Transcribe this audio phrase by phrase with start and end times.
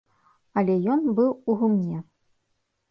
[0.61, 2.03] Але ён быў у гумне.